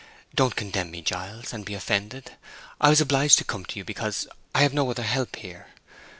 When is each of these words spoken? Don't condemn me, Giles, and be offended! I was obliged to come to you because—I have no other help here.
Don't 0.33 0.55
condemn 0.55 0.89
me, 0.89 1.03
Giles, 1.03 1.53
and 1.53 1.63
be 1.63 1.75
offended! 1.75 2.31
I 2.79 2.89
was 2.89 3.01
obliged 3.01 3.37
to 3.37 3.43
come 3.43 3.65
to 3.65 3.77
you 3.77 3.85
because—I 3.85 4.63
have 4.63 4.73
no 4.73 4.89
other 4.89 5.03
help 5.03 5.35
here. 5.35 5.67